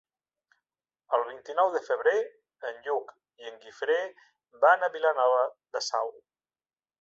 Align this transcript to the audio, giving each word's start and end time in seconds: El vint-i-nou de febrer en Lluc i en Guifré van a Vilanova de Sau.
El 1.17 1.25
vint-i-nou 1.27 1.69
de 1.75 1.81
febrer 1.87 2.15
en 2.69 2.79
Lluc 2.87 3.11
i 3.43 3.51
en 3.51 3.61
Guifré 3.67 3.99
van 4.65 4.89
a 4.89 4.91
Vilanova 4.97 5.45
de 5.77 5.85
Sau. 5.91 6.13